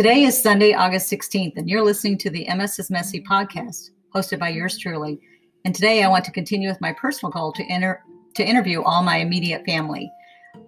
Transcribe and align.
Today 0.00 0.22
is 0.22 0.42
Sunday, 0.42 0.72
August 0.72 1.12
16th, 1.12 1.58
and 1.58 1.68
you're 1.68 1.84
listening 1.84 2.16
to 2.16 2.30
the 2.30 2.48
MS 2.56 2.78
is 2.78 2.90
Messy 2.90 3.20
podcast, 3.20 3.90
hosted 4.14 4.38
by 4.38 4.48
yours 4.48 4.78
truly. 4.78 5.20
And 5.66 5.74
today 5.74 6.02
I 6.02 6.08
want 6.08 6.24
to 6.24 6.30
continue 6.30 6.70
with 6.70 6.80
my 6.80 6.94
personal 6.94 7.30
goal 7.30 7.52
to 7.52 7.62
enter 7.64 8.02
to 8.36 8.42
interview 8.42 8.80
all 8.80 9.02
my 9.02 9.18
immediate 9.18 9.62
family. 9.66 10.10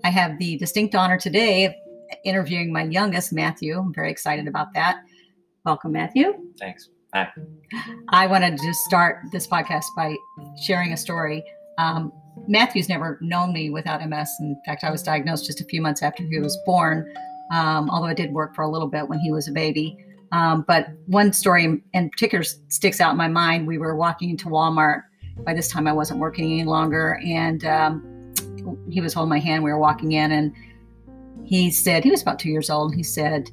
I 0.04 0.10
have 0.10 0.38
the 0.38 0.58
distinct 0.58 0.94
honor 0.94 1.16
today 1.16 1.64
of 1.64 1.72
interviewing 2.26 2.74
my 2.74 2.82
youngest, 2.82 3.32
Matthew. 3.32 3.78
I'm 3.78 3.94
very 3.94 4.10
excited 4.10 4.46
about 4.46 4.74
that. 4.74 5.02
Welcome, 5.64 5.92
Matthew. 5.92 6.34
Thanks. 6.58 6.90
Hi. 7.14 7.32
I 8.10 8.26
wanted 8.26 8.58
to 8.58 8.74
start 8.74 9.20
this 9.32 9.46
podcast 9.46 9.86
by 9.96 10.14
sharing 10.62 10.92
a 10.92 10.96
story. 10.98 11.42
Um, 11.78 12.12
Matthew's 12.48 12.90
never 12.90 13.18
known 13.22 13.54
me 13.54 13.70
without 13.70 14.06
MS. 14.06 14.28
In 14.40 14.60
fact, 14.66 14.84
I 14.84 14.90
was 14.90 15.02
diagnosed 15.02 15.46
just 15.46 15.62
a 15.62 15.64
few 15.64 15.80
months 15.80 16.02
after 16.02 16.22
he 16.22 16.38
was 16.38 16.58
born, 16.66 17.10
um, 17.50 17.90
although 17.90 18.06
I 18.06 18.14
did 18.14 18.32
work 18.32 18.54
for 18.54 18.62
a 18.62 18.68
little 18.68 18.88
bit 18.88 19.08
when 19.08 19.18
he 19.18 19.32
was 19.32 19.48
a 19.48 19.52
baby. 19.52 19.96
Um, 20.32 20.64
but 20.66 20.88
one 21.06 21.32
story 21.32 21.82
in 21.92 22.10
particular 22.10 22.42
sticks 22.42 23.00
out 23.00 23.10
in 23.10 23.18
my 23.18 23.28
mind. 23.28 23.66
We 23.66 23.78
were 23.78 23.94
walking 23.94 24.30
into 24.30 24.48
Walmart. 24.48 25.02
By 25.44 25.54
this 25.54 25.68
time, 25.68 25.86
I 25.86 25.92
wasn't 25.92 26.20
working 26.20 26.52
any 26.52 26.64
longer, 26.64 27.20
and 27.24 27.64
um, 27.64 28.34
he 28.90 29.00
was 29.00 29.14
holding 29.14 29.30
my 29.30 29.38
hand. 29.38 29.62
We 29.62 29.70
were 29.70 29.78
walking 29.78 30.12
in, 30.12 30.30
and 30.30 30.54
he 31.44 31.70
said, 31.70 32.04
he 32.04 32.10
was 32.10 32.22
about 32.22 32.38
two 32.38 32.50
years 32.50 32.70
old. 32.70 32.94
He 32.94 33.02
said, 33.02 33.50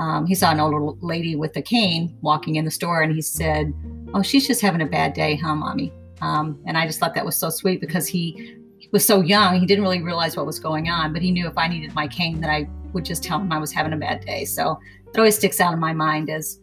um, 0.00 0.24
he 0.26 0.34
saw 0.34 0.50
an 0.50 0.60
older 0.60 0.96
lady 1.00 1.36
with 1.36 1.54
a 1.56 1.62
cane 1.62 2.16
walking 2.22 2.56
in 2.56 2.64
the 2.64 2.70
store, 2.70 3.02
and 3.02 3.12
he 3.12 3.20
said, 3.20 3.72
Oh, 4.14 4.22
she's 4.22 4.46
just 4.46 4.60
having 4.60 4.80
a 4.80 4.86
bad 4.86 5.12
day, 5.12 5.36
huh, 5.36 5.54
mommy? 5.54 5.92
Um, 6.20 6.58
and 6.66 6.76
I 6.76 6.86
just 6.86 6.98
thought 6.98 7.14
that 7.14 7.24
was 7.24 7.36
so 7.36 7.50
sweet 7.50 7.80
because 7.80 8.06
he 8.06 8.56
was 8.92 9.04
so 9.04 9.20
young, 9.20 9.60
he 9.60 9.66
didn't 9.66 9.84
really 9.84 10.02
realize 10.02 10.36
what 10.36 10.46
was 10.46 10.58
going 10.58 10.88
on, 10.88 11.12
but 11.12 11.22
he 11.22 11.30
knew 11.30 11.46
if 11.46 11.56
I 11.56 11.68
needed 11.68 11.94
my 11.94 12.08
cane, 12.08 12.40
that 12.40 12.50
I 12.50 12.68
would 12.92 13.04
just 13.04 13.22
tell 13.22 13.40
him 13.40 13.52
I 13.52 13.58
was 13.58 13.72
having 13.72 13.92
a 13.92 13.96
bad 13.96 14.24
day. 14.24 14.44
So 14.44 14.78
it 15.08 15.18
always 15.18 15.36
sticks 15.36 15.60
out 15.60 15.72
in 15.72 15.78
my 15.78 15.92
mind 15.92 16.30
as 16.30 16.60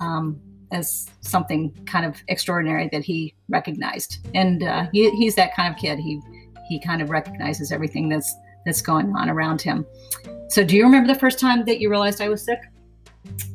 um, 0.00 0.40
as 0.72 1.08
something 1.20 1.72
kind 1.86 2.06
of 2.06 2.22
extraordinary 2.28 2.88
that 2.92 3.02
he 3.02 3.34
recognized. 3.48 4.26
And 4.34 4.62
uh, 4.62 4.86
he, 4.92 5.10
he's 5.10 5.34
that 5.34 5.54
kind 5.54 5.72
of 5.72 5.80
kid. 5.80 5.98
He 5.98 6.20
he 6.68 6.80
kind 6.80 7.02
of 7.02 7.10
recognizes 7.10 7.72
everything 7.72 8.08
that's 8.08 8.34
that's 8.64 8.82
going 8.82 9.14
on 9.16 9.28
around 9.28 9.60
him. 9.60 9.86
So, 10.48 10.64
do 10.64 10.76
you 10.76 10.84
remember 10.84 11.12
the 11.12 11.18
first 11.18 11.38
time 11.38 11.64
that 11.64 11.80
you 11.80 11.90
realized 11.90 12.20
I 12.20 12.28
was 12.28 12.44
sick? 12.44 12.60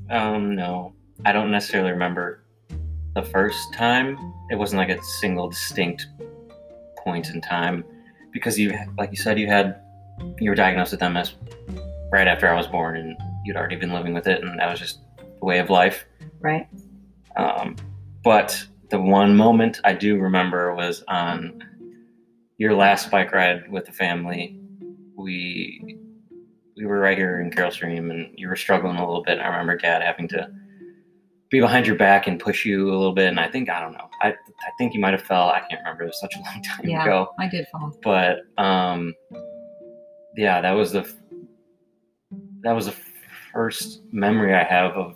Um, 0.09 0.55
no, 0.55 0.94
I 1.25 1.31
don't 1.31 1.52
necessarily 1.52 1.92
remember 1.92 2.44
the 3.16 3.23
first 3.23 3.73
time. 3.73 4.17
It 4.49 4.55
wasn't 4.55 4.80
like 4.80 4.89
a 4.89 5.02
single 5.03 5.49
distinct 5.49 6.08
point 6.97 7.30
in 7.30 7.42
time 7.42 7.83
because 8.31 8.58
you, 8.59 8.77
like 8.97 9.11
you 9.11 9.17
said, 9.17 9.39
you 9.39 9.47
had 9.47 9.81
you 10.39 10.49
were 10.49 10.55
diagnosed 10.55 10.92
with 10.92 11.02
MS 11.02 11.33
right 12.11 12.28
after 12.28 12.48
I 12.48 12.56
was 12.56 12.67
born, 12.67 12.98
and 12.98 13.17
you'd 13.44 13.56
already 13.56 13.75
been 13.75 13.94
living 13.94 14.14
with 14.14 14.28
it, 14.28 14.44
and 14.44 14.59
that 14.59 14.70
was 14.70 14.80
just 14.80 15.00
the 15.17 15.45
way 15.45 15.59
of 15.59 15.70
life. 15.70 16.06
Right. 16.39 16.67
Um, 17.38 17.75
but 18.23 18.66
the 18.89 19.00
one 19.00 19.36
moment 19.36 19.80
I 19.84 19.94
do 19.94 20.17
remember 20.20 20.73
was 20.73 21.03
on 21.08 21.64
your 22.58 22.73
last 22.73 23.11
bike 23.11 23.31
ride 23.33 23.70
with 23.72 23.86
the 23.86 23.92
family. 23.92 24.59
We 25.17 25.98
we 26.78 26.86
were 26.86 27.00
right 27.00 27.17
here 27.17 27.39
in 27.39 27.52
Carol 27.52 27.72
Stream, 27.72 28.11
and 28.11 28.30
you 28.36 28.48
were 28.48 28.56
struggling 28.56 28.98
a 28.98 29.06
little 29.06 29.23
bit. 29.23 29.39
I 29.39 29.48
remember 29.48 29.78
Dad 29.78 30.02
having 30.02 30.28
to 30.30 30.50
be 31.50 31.59
behind 31.59 31.88
your 31.88 31.95
back 31.95 32.28
and 32.28 32.39
push 32.39 32.66
you 32.66 32.89
a 32.89 32.95
little 32.98 33.14
bit. 33.14 33.28
And 33.28 33.39
I 33.39 33.50
think 33.50 33.70
I 33.70 33.80
don't 33.80 33.94
know. 33.94 34.09
I 34.22 34.30
I 34.30 34.72
think 34.78 34.94
you 34.94 35.00
might 35.00 35.14
have 35.14 35.22
fell. 35.22 35.50
I 35.50 35.61
can't 35.61 35.80
remember. 35.80 36.03
It 36.03 36.08
was 36.08 36.20
such 36.20 36.36
a 36.36 36.39
long 36.39 36.61
time 36.64 36.86
yeah, 36.86 37.03
ago. 37.03 37.30
I 37.39 37.48
did 37.48 37.67
fall. 37.67 37.98
But 38.03 38.39
um, 38.58 39.14
yeah, 40.36 40.61
that 40.61 40.72
was 40.72 40.92
the 40.92 41.03
that 42.66 42.73
was 42.73 42.88
the 42.88 42.95
first 43.53 44.02
memory 44.11 44.53
I 44.53 44.63
have 44.63 44.91
of 44.94 45.16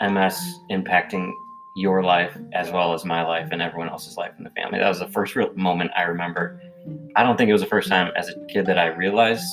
MS 0.00 0.38
impacting 0.70 1.32
your 1.76 2.02
life 2.02 2.36
as 2.52 2.70
well 2.70 2.94
as 2.94 3.04
my 3.04 3.22
life 3.22 3.48
and 3.52 3.62
everyone 3.62 3.88
else's 3.88 4.16
life 4.16 4.32
in 4.38 4.44
the 4.44 4.50
family. 4.50 4.78
That 4.78 4.88
was 4.88 4.98
the 5.00 5.08
first 5.08 5.34
real 5.36 5.52
moment 5.54 5.90
I 5.96 6.02
remember. 6.02 6.60
I 7.16 7.22
don't 7.22 7.36
think 7.36 7.48
it 7.48 7.52
was 7.52 7.62
the 7.62 7.68
first 7.68 7.88
time 7.88 8.12
as 8.16 8.28
a 8.28 8.34
kid 8.46 8.66
that 8.66 8.78
I 8.78 8.86
realized 8.86 9.46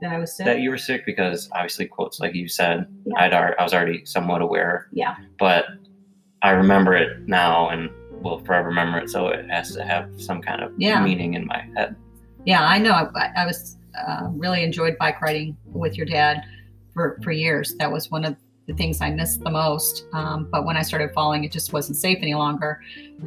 that 0.00 0.12
I 0.12 0.18
was 0.18 0.34
sick. 0.36 0.46
that 0.46 0.60
you 0.60 0.70
were 0.70 0.78
sick 0.78 1.06
because 1.06 1.48
obviously 1.52 1.86
quotes 1.86 2.20
like 2.20 2.34
you 2.34 2.48
said, 2.48 2.86
Yeah. 3.04 3.14
I'd 3.18 3.32
ar- 3.32 3.56
I 3.58 3.62
was 3.62 3.72
already 3.74 4.04
somewhat 4.04 4.42
aware, 4.42 4.88
yeah. 4.92 5.14
but 5.38 5.66
I 6.42 6.50
remember 6.50 6.94
it 6.94 7.28
now 7.28 7.68
and 7.70 7.88
will 8.22 8.38
forever 8.44 8.68
remember 8.68 8.98
it. 8.98 9.10
So 9.10 9.28
it 9.28 9.48
has 9.50 9.74
to 9.76 9.84
have 9.84 10.08
some 10.20 10.42
kind 10.42 10.62
of 10.62 10.72
Yeah. 10.76 11.02
meaning 11.04 11.34
in 11.34 11.46
my 11.46 11.64
head. 11.76 11.94
Yeah, 12.44 12.64
I 12.64 12.78
know. 12.78 12.92
I, 12.92 13.30
I 13.36 13.46
was 13.46 13.76
uh, 13.96 14.28
really 14.32 14.62
enjoyed 14.62 14.96
bike 14.98 15.20
riding 15.20 15.56
with 15.66 15.96
your 15.96 16.06
dad 16.06 16.42
for, 16.94 17.18
for 17.22 17.32
years. 17.32 17.74
That 17.76 17.90
was 17.90 18.10
one 18.10 18.24
of 18.24 18.36
the 18.66 18.74
things 18.74 19.00
I 19.00 19.10
missed 19.10 19.42
the 19.42 19.50
most. 19.50 20.06
Um, 20.12 20.48
but 20.50 20.64
when 20.64 20.76
I 20.76 20.82
started 20.82 21.12
falling, 21.12 21.44
it 21.44 21.52
just 21.52 21.72
wasn't 21.72 21.96
safe 21.96 22.18
any 22.22 22.34
longer. 22.34 22.80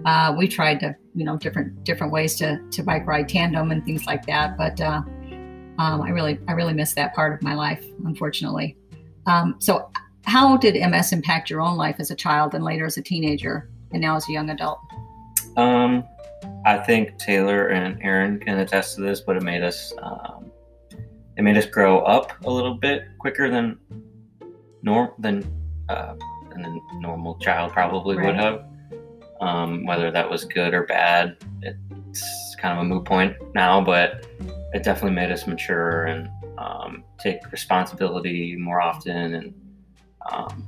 Uh, 0.06 0.34
we 0.38 0.48
tried 0.48 0.80
to, 0.82 0.96
you 1.14 1.26
know, 1.26 1.38
different 1.38 1.84
different 1.84 2.14
ways 2.14 2.36
to 2.36 2.62
to 2.72 2.84
bike 2.84 3.06
ride 3.06 3.30
tandem 3.30 3.72
and 3.72 3.84
things 3.84 4.06
like 4.06 4.26
that. 4.28 4.58
But 4.58 4.80
uh, 4.80 5.02
um, 5.78 6.02
I 6.02 6.10
really 6.10 6.40
I 6.48 6.54
really 6.54 6.74
missed 6.74 6.96
that 6.96 7.14
part 7.14 7.34
of 7.34 7.42
my 7.42 7.54
life, 7.54 7.84
unfortunately. 8.06 8.78
Um, 9.26 9.56
so, 9.60 9.90
how 10.24 10.58
did 10.58 10.76
MS 10.76 11.12
impact 11.12 11.50
your 11.50 11.62
own 11.62 11.78
life 11.78 11.98
as 12.00 12.12
a 12.12 12.16
child 12.16 12.56
and 12.56 12.64
later 12.64 12.86
as 12.86 12.98
a 12.98 13.02
teenager 13.02 13.70
and 13.92 14.02
now 14.02 14.16
as 14.16 14.28
a 14.30 14.32
young 14.32 14.50
adult? 14.50 14.80
Um, 15.58 16.04
I 16.66 16.78
think 16.78 17.18
Taylor 17.18 17.68
and 17.68 18.02
Aaron 18.02 18.40
can 18.40 18.60
attest 18.60 18.96
to 18.96 19.02
this, 19.02 19.22
but 19.22 19.38
it 19.38 19.44
made 19.44 19.64
us 19.64 19.94
um, 20.02 20.52
it 21.38 21.42
made 21.44 21.58
us 21.58 21.66
grow 21.66 22.00
up 22.02 22.32
a 22.46 22.50
little 22.52 22.76
bit 22.76 23.08
quicker 23.20 23.50
than 23.50 23.78
norm 24.82 25.12
than 25.20 25.44
uh, 25.90 26.16
than 26.50 26.66
a 26.66 27.00
normal 27.02 27.38
child 27.40 27.72
probably 27.72 28.16
Right. 28.16 28.28
would 28.28 28.36
have. 28.36 28.64
Um, 29.42 29.86
whether 29.86 30.12
that 30.12 30.30
was 30.30 30.46
good 30.46 30.74
or 30.74 30.84
bad, 30.84 31.38
it's 31.62 32.56
kind 32.58 32.78
of 32.80 32.86
a 32.86 32.88
moot 32.88 33.04
point 33.04 33.36
now, 33.54 33.82
but 33.82 34.26
it 34.74 34.84
definitely 34.84 35.12
made 35.12 35.30
us 35.32 35.46
mature 35.46 36.06
and 36.06 36.30
um, 36.58 37.04
take 37.20 37.40
responsibility 37.52 38.56
more 38.56 38.82
often 38.82 39.36
and 39.36 39.54
um, 40.32 40.66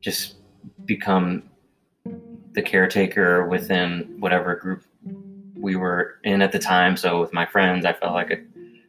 just 0.00 0.36
become 0.84 1.44
the 2.54 2.62
caretaker 2.62 3.46
within 3.46 4.16
whatever 4.18 4.56
group 4.56 4.82
we 5.54 5.76
were 5.76 6.16
in 6.24 6.42
at 6.42 6.50
the 6.50 6.58
time. 6.58 6.96
So 6.96 7.20
with 7.20 7.32
my 7.32 7.46
friends, 7.46 7.84
I 7.84 7.92
felt 7.92 8.14
like 8.14 8.44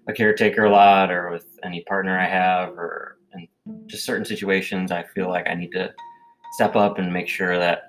a, 0.09 0.13
caretaker 0.13 0.65
a 0.65 0.69
lot, 0.71 1.11
or 1.11 1.29
with 1.31 1.45
any 1.63 1.81
partner 1.83 2.17
I 2.19 2.25
have, 2.27 2.69
or 2.69 3.17
in 3.33 3.47
just 3.87 4.05
certain 4.05 4.25
situations, 4.25 4.91
I 4.91 5.03
feel 5.03 5.29
like 5.29 5.47
I 5.49 5.53
need 5.53 5.71
to 5.71 5.93
step 6.53 6.75
up 6.75 6.97
and 6.97 7.11
make 7.13 7.27
sure 7.27 7.57
that 7.57 7.83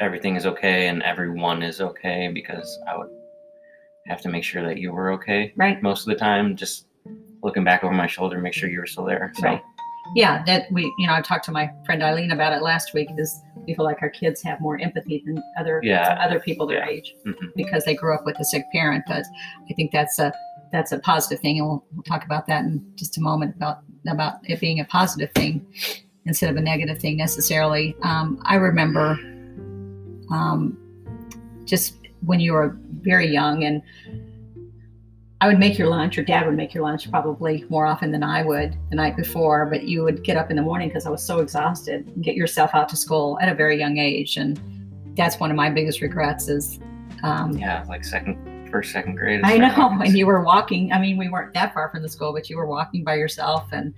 everything 0.00 0.36
is 0.36 0.46
okay 0.46 0.88
and 0.88 1.02
everyone 1.02 1.62
is 1.62 1.80
okay 1.80 2.30
because 2.32 2.78
I 2.88 2.96
would 2.96 3.08
have 4.06 4.20
to 4.22 4.28
make 4.28 4.44
sure 4.44 4.64
that 4.66 4.78
you 4.78 4.92
were 4.92 5.10
okay 5.12 5.52
Right. 5.56 5.82
most 5.82 6.00
of 6.02 6.06
the 6.06 6.14
time. 6.14 6.56
Just 6.56 6.86
looking 7.42 7.64
back 7.64 7.82
over 7.84 7.92
my 7.94 8.06
shoulder, 8.06 8.38
make 8.38 8.54
sure 8.54 8.68
you 8.68 8.78
were 8.80 8.86
still 8.86 9.04
there. 9.04 9.32
So 9.36 9.42
Right. 9.44 9.62
yeah 10.16 10.42
that 10.44 10.70
we 10.72 10.84
you 10.98 11.06
know 11.06 11.12
i 11.12 11.20
talked 11.20 11.44
to 11.44 11.52
my 11.52 11.70
friend 11.84 12.02
eileen 12.02 12.30
about 12.30 12.54
it 12.54 12.62
last 12.62 12.94
week 12.94 13.08
is 13.18 13.42
we 13.66 13.74
feel 13.74 13.84
like 13.84 14.00
our 14.00 14.08
kids 14.08 14.40
have 14.42 14.58
more 14.58 14.80
empathy 14.80 15.22
than 15.26 15.36
other 15.60 15.80
Yeah. 15.84 16.16
other 16.26 16.40
people 16.40 16.66
their 16.66 16.78
Yeah. 16.78 16.88
age 16.96 17.14
mhm. 17.26 17.52
because 17.54 17.84
they 17.84 17.94
grew 17.94 18.14
up 18.14 18.24
with 18.24 18.40
a 18.40 18.44
sick 18.44 18.64
parent 18.72 19.04
but 19.06 19.24
i 19.70 19.74
think 19.74 19.92
that's 19.92 20.18
a 20.18 20.32
that's 20.72 20.92
a 20.92 20.98
positive 20.98 21.40
thing 21.40 21.58
and 21.58 21.66
we'll, 21.66 21.84
we'll 21.94 22.02
talk 22.02 22.24
about 22.24 22.46
that 22.46 22.64
in 22.64 22.84
just 22.96 23.16
a 23.18 23.20
moment 23.20 23.54
about 23.56 23.80
about 24.06 24.38
it 24.44 24.60
being 24.60 24.80
a 24.80 24.84
positive 24.84 25.30
thing 25.32 25.64
instead 26.26 26.50
of 26.50 26.56
a 26.56 26.60
negative 26.60 26.98
thing 26.98 27.16
necessarily 27.16 27.96
um, 28.02 28.40
i 28.44 28.54
remember 28.54 29.18
um, 30.30 30.76
just 31.64 31.96
when 32.24 32.40
you 32.40 32.52
were 32.52 32.76
very 33.02 33.26
young 33.26 33.64
and 33.64 33.82
I 35.40 35.46
would 35.46 35.60
make 35.60 35.78
your 35.78 35.86
lunch, 35.86 36.18
or 36.18 36.24
dad 36.24 36.46
would 36.46 36.56
make 36.56 36.74
your 36.74 36.82
lunch 36.82 37.08
probably 37.10 37.64
more 37.68 37.86
often 37.86 38.10
than 38.10 38.24
I 38.24 38.42
would 38.42 38.76
the 38.90 38.96
night 38.96 39.16
before, 39.16 39.66
but 39.66 39.84
you 39.84 40.02
would 40.02 40.24
get 40.24 40.36
up 40.36 40.50
in 40.50 40.56
the 40.56 40.62
morning 40.62 40.88
because 40.88 41.06
I 41.06 41.10
was 41.10 41.22
so 41.22 41.38
exhausted 41.38 42.08
and 42.08 42.24
get 42.24 42.34
yourself 42.34 42.72
out 42.74 42.88
to 42.88 42.96
school 42.96 43.38
at 43.40 43.48
a 43.48 43.54
very 43.54 43.78
young 43.78 43.98
age. 43.98 44.36
And 44.36 44.60
that's 45.16 45.38
one 45.38 45.50
of 45.50 45.56
my 45.56 45.70
biggest 45.70 46.00
regrets 46.00 46.48
is, 46.48 46.80
um, 47.22 47.56
yeah, 47.56 47.84
like 47.88 48.04
second, 48.04 48.57
first, 48.70 48.92
second 48.92 49.16
grade. 49.16 49.40
I 49.44 49.58
know, 49.58 49.98
and 50.02 50.12
you 50.16 50.26
were 50.26 50.42
walking. 50.42 50.92
I 50.92 51.00
mean, 51.00 51.16
we 51.16 51.28
weren't 51.28 51.54
that 51.54 51.74
far 51.74 51.90
from 51.90 52.02
the 52.02 52.08
school, 52.08 52.32
but 52.32 52.48
you 52.48 52.56
were 52.56 52.66
walking 52.66 53.04
by 53.04 53.14
yourself. 53.14 53.68
And 53.72 53.94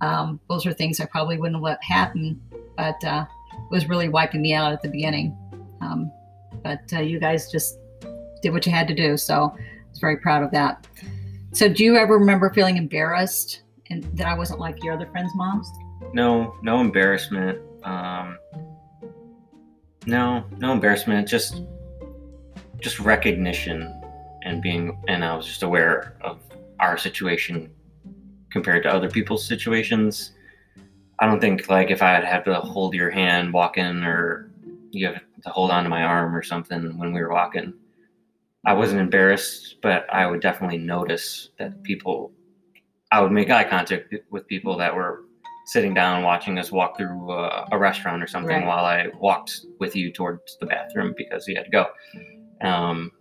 um, 0.00 0.40
those 0.48 0.66
are 0.66 0.72
things 0.72 1.00
I 1.00 1.06
probably 1.06 1.38
wouldn't 1.38 1.62
let 1.62 1.82
happen, 1.82 2.40
but 2.76 3.02
uh, 3.04 3.26
it 3.52 3.70
was 3.70 3.88
really 3.88 4.08
wiping 4.08 4.42
me 4.42 4.54
out 4.54 4.72
at 4.72 4.82
the 4.82 4.88
beginning. 4.88 5.36
Um, 5.80 6.10
but 6.62 6.82
uh, 6.92 7.00
you 7.00 7.20
guys 7.20 7.50
just 7.50 7.78
did 8.42 8.52
what 8.52 8.66
you 8.66 8.72
had 8.72 8.88
to 8.88 8.94
do. 8.94 9.16
So 9.16 9.54
I 9.56 9.90
was 9.90 9.98
very 9.98 10.16
proud 10.18 10.42
of 10.42 10.50
that. 10.52 10.86
So, 11.52 11.68
do 11.68 11.84
you 11.84 11.96
ever 11.96 12.18
remember 12.18 12.50
feeling 12.50 12.76
embarrassed 12.76 13.62
and 13.90 14.02
that 14.16 14.26
I 14.26 14.34
wasn't 14.34 14.58
like 14.58 14.82
your 14.82 14.94
other 14.94 15.06
friends' 15.06 15.30
moms? 15.36 15.70
no 16.14 16.54
no 16.62 16.80
embarrassment 16.80 17.58
um 17.82 18.38
no 20.06 20.44
no 20.58 20.72
embarrassment 20.72 21.26
just 21.26 21.62
just 22.80 23.00
recognition 23.00 24.00
and 24.44 24.62
being 24.62 24.96
and 25.08 25.24
i 25.24 25.34
was 25.36 25.46
just 25.46 25.62
aware 25.62 26.14
of 26.20 26.38
our 26.80 26.96
situation 26.98 27.70
compared 28.50 28.82
to 28.82 28.88
other 28.92 29.10
people's 29.10 29.46
situations 29.46 30.32
I 31.20 31.26
don't 31.26 31.40
think 31.40 31.68
like 31.68 31.90
if 31.90 32.02
I 32.02 32.10
had 32.10 32.24
have 32.24 32.44
to 32.44 32.54
hold 32.54 32.92
your 32.92 33.08
hand 33.08 33.52
walking 33.52 34.02
or 34.02 34.50
you 34.90 35.06
have 35.06 35.20
to 35.44 35.48
hold 35.50 35.70
on 35.70 35.84
to 35.84 35.88
my 35.88 36.02
arm 36.02 36.34
or 36.34 36.42
something 36.42 36.98
when 36.98 37.12
we 37.12 37.20
were 37.20 37.30
walking. 37.32 37.72
I 38.66 38.72
wasn't 38.72 39.00
embarrassed, 39.00 39.76
but 39.80 40.12
I 40.12 40.26
would 40.26 40.40
definitely 40.40 40.78
notice 40.78 41.50
that 41.58 41.80
people, 41.84 42.32
I 43.12 43.20
would 43.20 43.30
make 43.30 43.48
eye 43.48 43.62
contact 43.62 44.12
with 44.30 44.46
people 44.48 44.76
that 44.78 44.94
were 44.94 45.22
sitting 45.66 45.94
down 45.94 46.24
watching 46.24 46.58
us 46.58 46.72
walk 46.72 46.96
through 46.96 47.30
a, 47.30 47.68
a 47.70 47.78
restaurant 47.78 48.20
or 48.22 48.26
something 48.26 48.56
Right. 48.62 48.66
while 48.66 48.84
I 48.84 49.06
walked 49.20 49.66
with 49.78 49.94
you 49.94 50.12
towards 50.12 50.56
the 50.58 50.66
bathroom 50.66 51.14
because 51.16 51.46
you 51.46 51.54
had 51.54 51.66
to 51.66 51.70
go. 51.70 51.86
Um, 52.60 53.12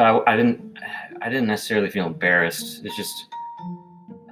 but 0.00 0.26
I, 0.26 0.32
I 0.32 0.36
didn't, 0.36 0.78
I 1.20 1.28
didn't 1.28 1.46
necessarily 1.46 1.90
feel 1.90 2.06
embarrassed. 2.06 2.80
It's 2.84 2.96
just, 2.96 3.26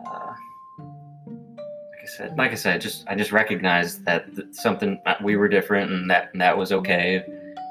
uh, 0.06 0.32
like 0.78 2.02
I 2.02 2.06
said, 2.06 2.38
like 2.38 2.52
I 2.52 2.54
said, 2.54 2.80
just 2.80 3.04
I 3.06 3.14
just 3.14 3.32
recognized 3.32 4.02
that 4.06 4.34
th- 4.34 4.48
something 4.52 4.98
uh, 5.04 5.16
we 5.22 5.36
were 5.36 5.46
different 5.48 5.90
and 5.90 6.10
that 6.10 6.30
and 6.32 6.40
that 6.40 6.56
was 6.56 6.72
okay, 6.72 7.22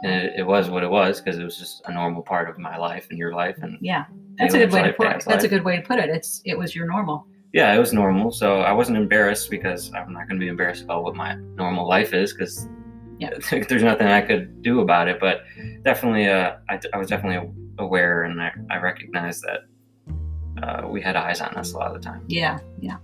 and 0.04 0.12
it, 0.12 0.34
it 0.38 0.44
was 0.46 0.70
what 0.70 0.84
it 0.84 0.92
was 0.92 1.20
because 1.20 1.40
it 1.40 1.44
was 1.44 1.58
just 1.58 1.82
a 1.88 1.92
normal 1.94 2.22
part 2.22 2.48
of 2.50 2.60
my 2.60 2.78
life 2.78 3.08
and 3.10 3.18
your 3.18 3.34
life 3.34 3.58
and 3.64 3.80
Yeah, 3.82 4.06
that's 4.38 4.54
a 4.54 4.60
good 4.60 4.72
way 4.72 4.84
to 4.84 4.94
put 4.94 5.08
it. 5.08 5.24
That's 5.26 5.44
a 5.44 5.48
good 5.48 5.64
way 5.64 5.78
to 5.78 5.82
put 5.82 5.98
it. 5.98 6.10
It's 6.12 6.44
it 6.46 6.56
was 6.56 6.76
your 6.76 6.86
normal. 6.86 7.26
yeah, 7.52 7.74
it 7.74 7.80
was 7.80 7.94
normal. 7.94 8.32
So 8.32 8.62
I 8.62 8.74
wasn't 8.74 8.98
embarrassed 9.00 9.50
because 9.50 9.92
I'm 9.96 10.14
not 10.14 10.28
going 10.28 10.40
to 10.40 10.44
be 10.46 10.50
embarrassed 10.50 10.84
about 10.84 11.04
what 11.04 11.16
my 11.16 11.34
normal 11.56 11.88
life 11.88 12.14
is 12.14 12.32
because 12.32 12.70
Yeah. 13.18 13.32
there's 13.70 13.82
nothing 13.82 14.06
I 14.06 14.22
could 14.22 14.62
do 14.62 14.82
about 14.82 15.08
it. 15.08 15.20
But 15.20 15.42
definitely, 15.84 16.28
uh, 16.28 16.58
I, 16.70 16.80
I 16.94 16.98
was 16.98 17.08
definitely 17.10 17.50
aware 17.80 18.24
and 18.24 18.42
I, 18.42 18.52
I 18.70 18.78
recognized 18.78 19.44
that 19.44 20.64
uh, 20.64 20.88
we 20.88 21.02
had 21.02 21.16
eyes 21.16 21.42
on 21.42 21.54
us 21.56 21.74
a 21.74 21.78
lot 21.78 21.96
of 21.96 22.02
the 22.02 22.06
time. 22.08 22.24
Yeah, 22.28 22.60
yeah. 22.80 22.98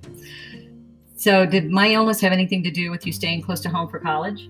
So, 1.16 1.46
did 1.46 1.70
my 1.70 1.90
illness 1.90 2.20
have 2.22 2.32
anything 2.32 2.64
to 2.64 2.72
do 2.72 2.92
with 2.92 3.06
you 3.06 3.14
staying 3.14 3.44
close 3.44 3.62
to 3.62 3.70
home 3.70 3.88
for 3.88 4.00
college? 4.00 4.50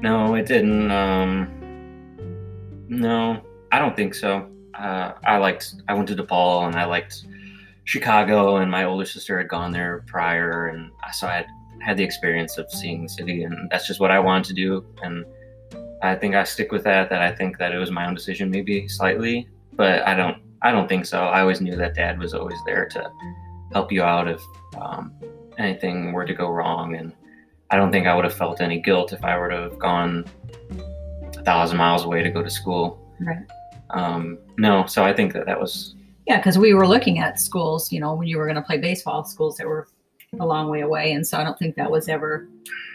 No, 0.00 0.34
it 0.34 0.46
didn't. 0.46 0.90
Um, 0.90 2.86
no, 2.88 3.42
I 3.70 3.78
don't 3.78 3.96
think 3.96 4.14
so. 4.14 4.48
Uh, 4.74 5.12
I 5.24 5.36
liked. 5.38 5.74
I 5.88 5.94
went 5.94 6.08
to 6.08 6.16
DePaul, 6.16 6.66
and 6.66 6.76
I 6.76 6.84
liked 6.84 7.26
Chicago, 7.84 8.56
and 8.56 8.70
my 8.70 8.84
older 8.84 9.04
sister 9.04 9.38
had 9.38 9.48
gone 9.48 9.72
there 9.72 10.04
prior, 10.06 10.68
and 10.68 10.90
I 11.04 11.10
so 11.10 11.26
I 11.26 11.34
had 11.34 11.46
had 11.80 11.96
the 11.96 12.04
experience 12.04 12.58
of 12.58 12.70
seeing 12.70 13.02
the 13.02 13.08
city, 13.08 13.42
and 13.42 13.70
that's 13.70 13.86
just 13.86 14.00
what 14.00 14.10
I 14.10 14.18
wanted 14.18 14.44
to 14.44 14.54
do. 14.54 14.84
And 15.02 15.24
I 16.02 16.14
think 16.16 16.34
I 16.34 16.44
stick 16.44 16.72
with 16.72 16.84
that. 16.84 17.08
That 17.10 17.22
I 17.22 17.32
think 17.32 17.58
that 17.58 17.72
it 17.72 17.78
was 17.78 17.90
my 17.90 18.06
own 18.06 18.14
decision, 18.14 18.50
maybe 18.50 18.88
slightly, 18.88 19.48
but 19.74 20.06
I 20.06 20.14
don't. 20.14 20.38
I 20.62 20.70
don't 20.70 20.88
think 20.88 21.06
so. 21.06 21.24
I 21.24 21.40
always 21.40 21.60
knew 21.60 21.76
that 21.76 21.94
Dad 21.94 22.18
was 22.18 22.34
always 22.34 22.58
there 22.66 22.86
to 22.90 23.10
help 23.72 23.90
you 23.90 24.02
out 24.02 24.28
if 24.28 24.40
um, 24.80 25.12
anything 25.58 26.12
were 26.12 26.24
to 26.24 26.34
go 26.34 26.48
wrong, 26.50 26.94
and 26.96 27.12
I 27.70 27.76
don't 27.76 27.90
think 27.90 28.06
I 28.06 28.14
would 28.14 28.24
have 28.24 28.34
felt 28.34 28.60
any 28.60 28.80
guilt 28.80 29.12
if 29.12 29.24
I 29.24 29.36
were 29.38 29.48
to 29.48 29.56
have 29.56 29.78
gone 29.78 30.24
a 31.36 31.42
thousand 31.42 31.78
miles 31.78 32.04
away 32.04 32.22
to 32.22 32.30
go 32.30 32.42
to 32.42 32.50
school. 32.50 33.00
Right. 33.20 33.44
Um, 33.90 34.38
no, 34.58 34.86
so 34.86 35.04
I 35.04 35.12
think 35.12 35.32
that 35.32 35.46
that 35.46 35.60
was 35.60 35.94
Yeah, 36.26 36.38
because 36.38 36.58
we 36.58 36.74
were 36.74 36.86
looking 36.86 37.18
at 37.18 37.40
schools, 37.40 37.92
you 37.92 38.00
know, 38.00 38.14
when 38.14 38.26
you 38.28 38.38
were 38.38 38.44
going 38.44 38.56
to 38.56 38.62
play 38.62 38.78
baseball, 38.78 39.24
schools 39.24 39.56
that 39.56 39.66
were 39.66 39.88
a 40.40 40.46
long 40.46 40.68
way 40.68 40.80
away, 40.80 41.12
and 41.12 41.26
so 41.26 41.38
I 41.38 41.44
don't 41.44 41.58
think 41.58 41.76
that 41.76 41.90
was 41.90 42.08
ever 42.08 42.48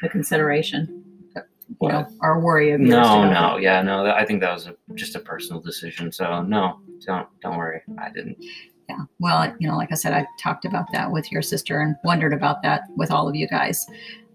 a 0.03 0.09
consideration, 0.09 0.96
you 1.81 1.89
know, 1.89 2.07
a 2.23 2.39
worry 2.39 2.71
of 2.71 2.81
yours. 2.81 2.91
no, 2.91 3.29
no, 3.31 3.57
yeah, 3.57 3.81
no. 3.81 4.03
that- 4.03 4.15
I 4.15 4.25
think 4.25 4.41
that 4.41 4.53
was 4.53 4.67
a, 4.67 4.75
just 4.95 5.15
a 5.15 5.19
personal 5.19 5.61
decision. 5.61 6.11
So 6.11 6.41
no, 6.41 6.79
don't 7.05 7.27
don't 7.41 7.57
worry. 7.57 7.81
I 7.97 8.09
didn't. 8.09 8.37
Yeah. 8.89 8.99
Well, 9.19 9.53
you 9.59 9.67
know, 9.67 9.75
like 9.75 9.91
I 9.91 9.95
said, 9.95 10.13
I 10.13 10.25
talked 10.41 10.63
about 10.63 10.85
that 10.93 11.11
with 11.11 11.29
your 11.31 11.41
sister 11.41 11.81
and 11.81 11.95
wondered 12.05 12.31
about 12.33 12.63
that 12.63 12.83
with 12.95 13.11
all 13.11 13.27
of 13.27 13.35
you 13.35 13.47
guys. 13.47 13.85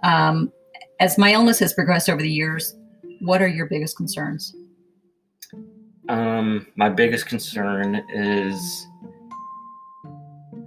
Um, 0.03 0.53
as 1.01 1.17
my 1.17 1.33
illness 1.33 1.59
has 1.61 1.73
progressed 1.73 2.11
over 2.11 2.21
the 2.21 2.31
years, 2.31 2.77
what 3.21 3.41
are 3.41 3.49
your 3.49 3.67
biggest 3.67 3.97
concerns? 3.97 4.55
Um, 6.09 6.67
my 6.77 6.89
biggest 6.91 7.27
concern 7.27 8.05
is 8.13 8.87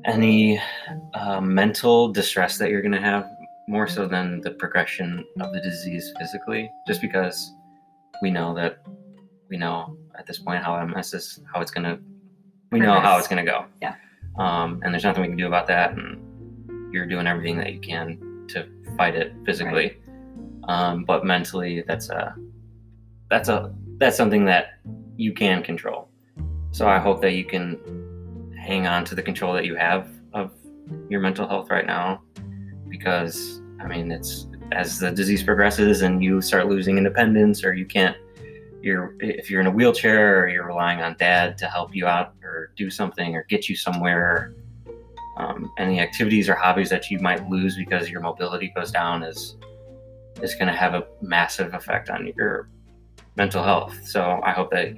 any 0.05 0.59
uh, 1.13 1.41
mental 1.41 2.11
distress 2.11 2.57
that 2.57 2.69
you're 2.69 2.81
going 2.81 2.91
to 2.91 3.01
have 3.01 3.27
more 3.67 3.87
so 3.87 4.07
than 4.07 4.41
the 4.41 4.51
progression 4.51 5.25
of 5.39 5.53
the 5.53 5.61
disease 5.61 6.13
physically, 6.19 6.69
just 6.87 7.01
because 7.01 7.53
we 8.21 8.31
know 8.31 8.53
that 8.55 8.85
we 9.49 9.57
know 9.57 9.97
at 10.17 10.25
this 10.25 10.39
point 10.39 10.63
how 10.63 10.83
MS 10.85 11.13
is, 11.13 11.39
how 11.51 11.61
it's 11.61 11.71
going 11.71 11.83
to, 11.83 11.99
we 12.71 12.79
know 12.79 12.99
how 12.99 13.17
it's 13.17 13.27
going 13.27 13.43
to 13.43 13.49
go. 13.49 13.65
Yeah. 13.81 13.95
Um, 14.37 14.81
and 14.83 14.93
there's 14.93 15.03
nothing 15.03 15.21
we 15.21 15.29
can 15.29 15.37
do 15.37 15.47
about 15.47 15.67
that. 15.67 15.91
And 15.91 16.93
you're 16.93 17.05
doing 17.05 17.27
everything 17.27 17.57
that 17.57 17.73
you 17.73 17.79
can 17.79 18.45
to 18.49 18.67
fight 18.97 19.15
it 19.15 19.33
physically. 19.45 19.97
Um, 20.67 21.03
but 21.05 21.25
mentally, 21.25 21.83
that's 21.87 22.09
a, 22.09 22.35
that's 23.29 23.49
a, 23.49 23.73
that's 23.97 24.17
something 24.17 24.45
that 24.45 24.79
you 25.15 25.33
can 25.33 25.63
control. 25.63 26.09
So 26.71 26.87
I 26.87 26.99
hope 26.99 27.21
that 27.21 27.33
you 27.33 27.45
can 27.45 28.53
hang 28.57 28.87
on 28.87 29.05
to 29.05 29.15
the 29.15 29.21
control 29.21 29.53
that 29.53 29.65
you 29.65 29.75
have 29.75 30.09
of 30.33 30.51
your 31.09 31.21
mental 31.21 31.47
health 31.47 31.69
right 31.69 31.85
now 31.85 32.21
because 32.89 33.61
I 33.79 33.87
mean 33.87 34.11
it's 34.11 34.47
as 34.71 34.99
the 34.99 35.11
disease 35.11 35.43
progresses 35.43 36.01
and 36.01 36.23
you 36.23 36.41
start 36.41 36.67
losing 36.67 36.97
independence 36.97 37.63
or 37.63 37.73
you 37.73 37.85
can't 37.85 38.17
you're 38.81 39.15
if 39.19 39.49
you're 39.49 39.61
in 39.61 39.67
a 39.67 39.71
wheelchair 39.71 40.43
or 40.43 40.47
you're 40.47 40.65
relying 40.65 41.01
on 41.01 41.15
dad 41.17 41.57
to 41.59 41.67
help 41.67 41.95
you 41.95 42.07
out 42.07 42.33
or 42.43 42.71
do 42.75 42.89
something 42.89 43.35
or 43.35 43.43
get 43.49 43.69
you 43.69 43.75
somewhere 43.75 44.53
um, 45.37 45.71
any 45.77 45.99
activities 45.99 46.47
or 46.47 46.55
hobbies 46.55 46.89
that 46.89 47.11
you 47.11 47.19
might 47.19 47.47
lose 47.49 47.75
because 47.75 48.09
your 48.09 48.21
mobility 48.21 48.71
goes 48.75 48.91
down 48.91 49.23
is 49.23 49.57
is 50.41 50.53
going 50.55 50.67
to 50.67 50.73
have 50.73 50.93
a 50.93 51.05
massive 51.21 51.73
effect 51.73 52.09
on 52.09 52.31
your 52.35 52.69
mental 53.35 53.63
health. 53.63 53.97
So 54.05 54.41
I 54.43 54.51
hope 54.51 54.71
that 54.71 54.97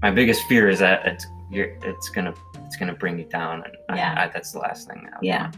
my 0.00 0.10
biggest 0.10 0.42
fear 0.44 0.68
is 0.68 0.78
that 0.80 1.06
it's 1.06 1.26
you're, 1.50 1.76
it's 1.82 2.08
gonna 2.08 2.34
it's 2.64 2.76
gonna 2.76 2.94
bring 2.94 3.18
you 3.18 3.26
down, 3.26 3.62
and 3.64 3.98
Yeah. 3.98 4.14
I, 4.16 4.24
I, 4.24 4.28
that's 4.28 4.52
the 4.52 4.58
last 4.58 4.88
thing. 4.88 5.06
Yeah. 5.22 5.50
want. 5.50 5.52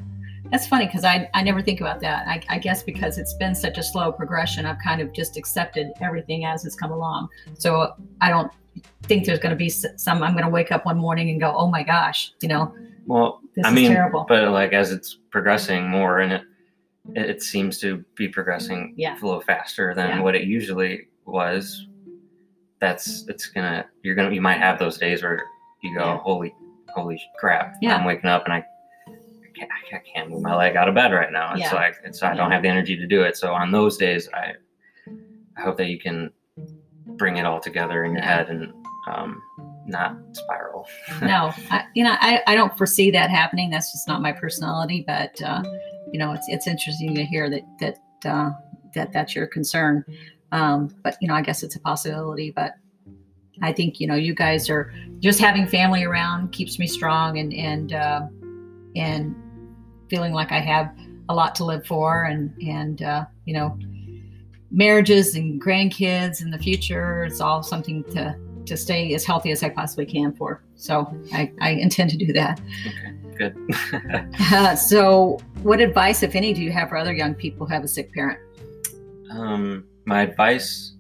That's 0.50 0.66
funny 0.66 0.86
because 0.86 1.04
I, 1.04 1.28
I 1.34 1.42
never 1.42 1.62
think 1.62 1.80
about 1.80 2.00
that. 2.00 2.26
I, 2.28 2.40
I 2.48 2.58
guess 2.58 2.82
because 2.82 3.18
it's 3.18 3.34
been 3.34 3.54
such 3.54 3.78
a 3.78 3.82
slow 3.82 4.12
progression, 4.12 4.66
I've 4.66 4.78
kind 4.84 5.00
of 5.00 5.12
just 5.12 5.36
accepted 5.36 5.88
everything 6.00 6.44
as 6.44 6.64
it's 6.64 6.74
come 6.76 6.92
along. 6.92 7.28
So 7.58 7.94
I 8.20 8.28
don't 8.30 8.52
think 9.04 9.24
there's 9.24 9.38
going 9.38 9.50
to 9.50 9.56
be 9.56 9.68
some, 9.70 10.22
I'm 10.22 10.32
going 10.32 10.44
to 10.44 10.50
wake 10.50 10.70
up 10.70 10.84
one 10.86 10.98
morning 10.98 11.30
and 11.30 11.40
go, 11.40 11.54
oh 11.56 11.68
my 11.70 11.82
gosh, 11.82 12.32
you 12.42 12.48
know, 12.48 12.74
Well, 13.06 13.40
this 13.56 13.64
I 13.64 13.68
is 13.70 13.74
mean, 13.74 13.90
terrible. 13.92 14.26
but 14.28 14.48
like 14.50 14.72
as 14.72 14.92
it's 14.92 15.18
progressing 15.30 15.88
more, 15.88 16.20
and 16.20 16.32
it 16.32 16.42
it, 17.14 17.42
seems 17.42 17.78
to 17.80 18.02
be 18.14 18.28
progressing 18.28 18.94
Yeah. 18.96 19.14
a 19.14 19.24
little 19.24 19.42
faster 19.42 19.94
than 19.94 20.08
Yeah. 20.08 20.20
what 20.22 20.34
it 20.34 20.44
usually 20.44 21.08
was. 21.26 21.86
That's 22.80 23.26
it's 23.28 23.46
gonna 23.48 23.84
you're 24.02 24.14
gonna 24.14 24.30
you 24.34 24.40
might 24.40 24.58
have 24.58 24.78
those 24.78 24.98
days 24.98 25.22
where 25.22 25.42
you 25.82 25.94
go 25.96 26.04
Yeah. 26.04 26.16
holy 26.18 26.54
holy 26.94 27.20
crap 27.38 27.74
Yeah. 27.82 27.96
I'm 27.96 28.04
waking 28.04 28.28
up 28.30 28.44
and 28.44 28.52
I 28.54 28.64
can't, 29.58 29.70
I 29.92 29.98
can't 30.12 30.30
move 30.30 30.42
my 30.42 30.54
leg 30.54 30.76
out 30.76 30.88
of 30.88 30.94
bed 30.94 31.12
right 31.12 31.32
now. 31.32 31.52
It's 31.52 31.60
Yeah. 31.60 31.74
like 31.74 31.96
it's 32.04 32.22
I 32.22 32.34
don't 32.34 32.50
have 32.50 32.62
the 32.62 32.68
energy 32.68 32.96
to 32.96 33.06
do 33.06 33.22
it. 33.22 33.36
So 33.36 33.52
on 33.52 33.70
those 33.70 33.96
days, 33.96 34.28
I 34.34 34.54
I 35.56 35.60
hope 35.60 35.76
that 35.76 35.88
you 35.88 35.98
can 35.98 36.30
bring 37.16 37.36
it 37.36 37.46
all 37.46 37.60
together 37.60 38.04
in 38.04 38.12
your 38.12 38.22
head 38.22 38.48
and 38.48 38.72
um, 39.06 39.40
not 39.86 40.16
spiral. 40.32 40.86
no, 41.22 41.52
I, 41.70 41.84
you 41.94 42.04
know, 42.04 42.16
I, 42.20 42.42
I 42.46 42.54
don't 42.54 42.76
foresee 42.76 43.10
that 43.12 43.30
happening. 43.30 43.70
That's 43.70 43.92
just 43.92 44.08
not 44.08 44.22
my 44.22 44.32
personality. 44.32 45.04
But 45.06 45.40
uh, 45.42 45.62
you 46.12 46.18
know, 46.18 46.32
it's 46.32 46.46
it's 46.48 46.66
interesting 46.66 47.14
to 47.14 47.24
hear 47.24 47.50
that 47.50 47.62
that 47.80 47.98
uh, 48.28 48.50
that 48.94 49.12
that's 49.12 49.34
your 49.34 49.46
concern. 49.46 50.04
Um, 50.52 50.94
but 51.02 51.16
you 51.20 51.28
know, 51.28 51.34
I 51.34 51.42
guess 51.42 51.62
it's 51.62 51.76
a 51.76 51.80
possibility. 51.80 52.50
But 52.50 52.74
I 53.62 53.72
think 53.72 54.00
you 54.00 54.06
know, 54.06 54.14
you 54.14 54.34
guys 54.34 54.68
are 54.70 54.92
just 55.20 55.40
having 55.40 55.66
family 55.66 56.04
around 56.04 56.52
keeps 56.52 56.78
me 56.78 56.86
strong 56.86 57.38
and 57.38 57.52
and 57.54 57.92
uh, 57.92 58.22
and 58.96 59.34
feeling 60.08 60.32
like 60.32 60.52
I 60.52 60.60
have 60.60 60.96
a 61.28 61.34
lot 61.34 61.54
to 61.56 61.64
live 61.64 61.86
for, 61.86 62.24
and 62.24 62.52
and 62.62 63.02
uh, 63.02 63.24
you 63.44 63.54
know, 63.54 63.78
marriages 64.70 65.34
and 65.34 65.62
grandkids 65.62 66.42
in 66.42 66.50
the 66.50 66.58
future. 66.58 67.24
It's 67.24 67.40
all 67.40 67.62
something 67.62 68.04
to 68.12 68.36
to 68.66 68.76
stay 68.76 69.14
as 69.14 69.24
healthy 69.24 69.50
as 69.50 69.62
I 69.62 69.68
possibly 69.68 70.06
can 70.06 70.32
for. 70.34 70.62
So 70.76 71.14
I, 71.34 71.52
I 71.60 71.70
intend 71.70 72.10
to 72.10 72.16
do 72.16 72.32
that. 72.32 72.60
Okay, 72.86 73.14
good. 73.36 74.34
Uh, 74.52 74.74
so, 74.90 75.38
what 75.62 75.80
advice, 75.80 76.22
if 76.22 76.34
any, 76.34 76.54
do 76.54 76.62
you 76.62 76.72
have 76.72 76.88
for 76.88 76.96
other 76.96 77.12
young 77.12 77.34
people 77.34 77.66
who 77.66 77.72
have 77.74 77.84
a 77.84 77.88
sick 77.88 78.12
parent? 78.12 78.38
um, 79.34 79.84
my 80.04 80.22
advice 80.22 80.92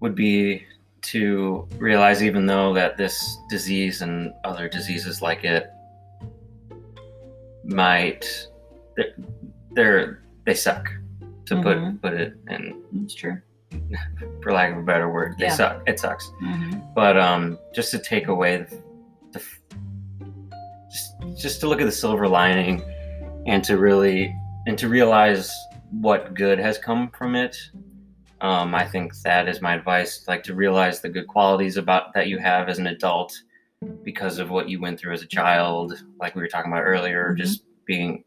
would 0.00 0.14
be 0.14 0.64
to 1.02 1.66
realize 1.78 2.22
even 2.22 2.46
though 2.46 2.72
that 2.74 2.96
this 2.96 3.38
disease 3.48 4.02
and 4.02 4.32
other 4.44 4.68
diseases 4.68 5.22
like 5.22 5.44
it 5.44 5.70
might 7.68 8.24
they're, 8.96 9.14
they're 9.72 10.22
they 10.44 10.54
suck 10.54 10.90
to 11.46 11.54
Mhm. 11.54 11.62
put 11.62 12.02
put 12.02 12.20
it 12.20 12.34
in 12.48 12.82
It's 13.04 13.14
true. 13.14 13.38
for 14.42 14.52
lack 14.52 14.72
of 14.72 14.78
a 14.78 14.82
better 14.82 15.10
word 15.12 15.34
they 15.38 15.44
Yeah. 15.46 15.52
suck 15.54 15.82
it 15.86 16.00
sucks 16.00 16.30
Mhm. 16.42 16.94
but 16.94 17.16
um 17.18 17.58
just 17.74 17.90
to 17.90 17.98
take 17.98 18.28
away 18.28 18.56
the, 18.62 18.80
the 19.32 19.42
just 20.90 21.14
just 21.42 21.60
to 21.60 21.68
look 21.68 21.80
at 21.80 21.84
the 21.84 21.92
silver 21.92 22.26
lining 22.26 22.82
and 23.46 23.62
to 23.64 23.76
really 23.76 24.34
and 24.66 24.78
to 24.78 24.88
realize 24.88 25.52
what 25.90 26.34
good 26.34 26.58
has 26.58 26.76
come 26.78 27.08
from 27.10 27.34
it. 27.34 27.56
Um, 28.42 28.74
I 28.74 28.84
think 28.84 29.14
that 29.22 29.48
is 29.48 29.62
my 29.62 29.74
advice, 29.74 30.24
like 30.28 30.42
to 30.44 30.54
realize 30.54 31.00
the 31.00 31.08
good 31.08 31.26
qualities 31.26 31.76
about 31.78 32.12
that 32.14 32.28
you 32.28 32.36
have 32.38 32.68
as 32.68 32.78
an 32.78 32.86
adult 32.88 33.32
because 34.04 34.38
of 34.38 34.50
what 34.50 34.68
you 34.68 34.80
went 34.80 34.98
through 34.98 35.12
as 35.12 35.22
a 35.22 35.26
child, 35.26 35.94
like 36.20 36.34
we 36.34 36.42
were 36.42 36.48
talking 36.48 36.72
about 36.72 36.82
earlier, 36.82 37.32
Mhm. 37.34 37.38
just 37.38 37.64
being 37.84 38.24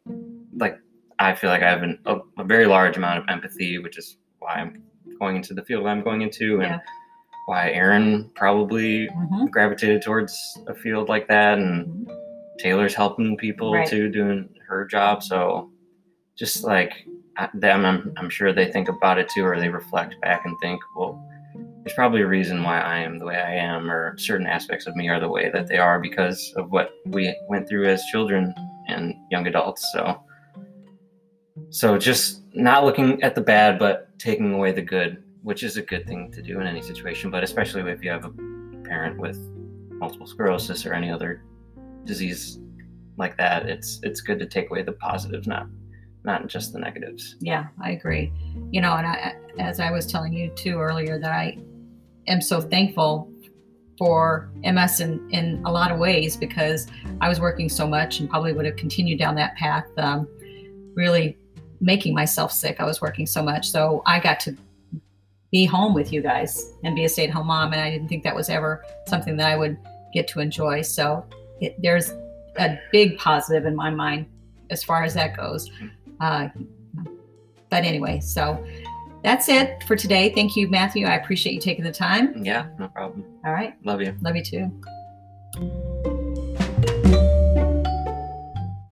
like 0.58 0.80
I 1.20 1.36
feel 1.36 1.52
like 1.52 1.62
I 1.62 1.70
have 1.70 1.84
an, 1.84 2.00
a, 2.06 2.18
a 2.40 2.44
very 2.44 2.66
large 2.66 2.98
amount 2.98 3.20
of 3.20 3.26
empathy, 3.30 3.78
which 3.78 3.96
is 4.00 4.18
why 4.40 4.56
I'm 4.56 4.82
going 5.20 5.36
into 5.36 5.54
the 5.54 5.64
field 5.64 5.86
I'm 5.86 6.02
going 6.02 6.22
into, 6.24 6.62
and 6.62 6.72
Yeah. 6.72 6.80
why 7.46 7.70
Aaron 7.72 8.32
probably 8.34 9.08
Mhm. 9.10 9.52
gravitated 9.52 10.02
towards 10.02 10.34
a 10.68 10.74
field 10.74 11.10
like 11.10 11.28
that, 11.28 11.60
and 11.60 12.10
Taylor's 12.58 12.96
helping 12.96 13.38
people 13.38 13.74
Right. 13.74 13.88
too, 13.88 14.10
doing 14.10 14.50
her 14.68 14.86
job. 14.86 15.22
So 15.22 15.70
just 16.36 16.64
like 16.64 17.06
them, 17.54 17.86
I'm, 17.86 18.12
I'm 18.18 18.30
sure 18.30 18.52
they 18.52 18.72
think 18.72 18.88
about 18.90 19.20
it 19.20 19.30
too, 19.30 19.44
or 19.46 19.60
they 19.60 19.70
reflect 19.70 20.20
back 20.22 20.46
and 20.46 20.56
think, 20.60 20.82
well, 20.96 21.24
there's 21.84 21.96
probably 21.96 22.22
a 22.22 22.28
reason 22.28 22.64
why 22.64 22.80
I 22.80 23.00
am 23.00 23.18
the 23.18 23.26
way 23.26 23.38
I 23.38 23.56
am, 23.56 23.90
or 23.90 24.18
certain 24.18 24.46
aspects 24.46 24.86
of 24.86 24.96
me 24.96 25.10
are 25.10 25.20
the 25.20 25.30
way 25.30 25.50
that 25.50 25.68
they 25.68 25.78
are 25.78 26.00
because 26.00 26.54
of 26.56 26.72
what 26.72 26.92
we 27.06 27.36
went 27.48 27.68
through 27.68 27.88
as 27.88 28.04
children 28.06 28.54
and 28.88 29.16
young 29.32 29.48
adults. 29.48 29.92
So, 29.92 30.24
so 31.70 31.98
just 31.98 32.44
not 32.54 32.86
looking 32.86 33.22
at 33.24 33.34
the 33.34 33.42
bad, 33.42 33.80
but 33.80 34.18
taking 34.20 34.54
away 34.54 34.72
the 34.72 34.82
good, 34.82 35.24
which 35.42 35.64
is 35.64 35.78
a 35.78 35.82
good 35.82 36.06
thing 36.06 36.32
to 36.34 36.42
do 36.42 36.60
in 36.60 36.68
any 36.68 36.82
situation, 36.82 37.32
but 37.32 37.44
especially 37.44 37.82
if 37.90 38.04
you 38.04 38.12
have 38.12 38.26
a 38.26 38.32
parent 38.84 39.18
with 39.20 39.38
multiple 39.90 40.28
sclerosis 40.28 40.86
or 40.86 40.94
any 40.94 41.10
other 41.10 41.44
disease 42.06 42.60
like 43.18 43.38
that, 43.38 43.68
it's 43.68 44.00
it's 44.04 44.22
good 44.22 44.40
to 44.40 44.46
take 44.46 44.70
away 44.70 44.84
the 44.84 44.94
positives, 44.94 45.48
not 45.48 45.68
not 46.24 46.48
just 46.48 46.74
the 46.74 46.80
negatives. 46.80 47.38
Yeah, 47.40 47.68
I 47.84 47.92
agree. 47.92 48.32
You 48.70 48.82
know, 48.82 48.94
and 48.96 49.08
I, 49.08 49.36
as 49.60 49.80
I 49.80 49.90
was 49.92 50.06
telling 50.06 50.34
you 50.34 50.50
too 50.52 50.80
earlier, 50.80 51.20
that 51.20 51.32
I 51.32 51.58
am 52.32 52.42
so 52.42 52.62
thankful 52.62 53.32
for 53.98 54.50
MS 54.64 55.00
in, 55.00 55.30
in 55.30 55.62
a 55.66 55.72
lot 55.72 55.92
of 55.92 56.00
ways 56.00 56.36
because 56.36 56.88
I 57.20 57.30
was 57.30 57.40
working 57.40 57.70
so 57.70 57.88
much 57.88 58.20
and 58.20 58.30
probably 58.30 58.54
would 58.54 58.66
have 58.66 58.76
continued 58.76 59.20
down 59.20 59.36
that 59.36 59.56
path, 59.56 59.86
um, 59.98 60.28
really 60.96 61.38
making 61.80 62.16
myself 62.16 62.52
sick. 62.52 62.80
I 62.80 62.86
was 62.86 63.02
working 63.02 63.28
so 63.28 63.44
much. 63.44 63.70
So 63.70 64.02
I 64.06 64.20
got 64.20 64.40
to 64.42 64.58
be 65.52 65.66
home 65.66 65.94
with 65.94 66.12
you 66.12 66.22
guys 66.22 66.74
and 66.84 66.96
be 66.96 67.06
a 67.06 67.10
stay 67.10 67.26
at 67.26 67.30
home 67.30 67.48
mom. 67.48 67.74
And 67.74 67.82
I 67.82 67.92
didn't 67.92 68.08
think 68.08 68.24
that 68.24 68.36
was 68.36 68.50
ever 68.50 68.84
something 69.08 69.36
that 69.38 69.52
I 69.52 69.58
would 69.58 69.78
get 70.14 70.28
to 70.30 70.40
enjoy. 70.40 70.82
So 70.82 71.26
it, 71.60 71.80
there's 71.82 72.12
a 72.58 72.80
big 72.92 73.18
positive 73.18 73.66
in 73.66 73.76
my 73.76 73.90
mind 73.90 74.26
as 74.70 74.84
far 74.84 75.04
as 75.04 75.14
that 75.14 75.38
goes. 75.38 75.70
Uh, 76.20 76.48
but 77.70 77.84
anyway, 77.84 78.20
so 78.20 78.66
that's 79.24 79.50
it 79.50 79.84
for 79.84 79.96
today. 79.96 80.34
Thank 80.34 80.56
you, 80.56 80.70
Matthew. 80.70 81.06
I 81.06 81.16
appreciate 81.16 81.54
you 81.54 81.62
taking 81.62 81.84
the 81.84 81.92
time. 81.92 82.44
Yeah, 82.44 82.68
no 82.80 82.88
problem. 82.88 83.26
All 83.46 83.54
right. 83.54 83.76
Love 83.84 84.02
you. 84.02 84.16
Love 84.22 84.36
you 84.36 84.44
too. 84.44 85.90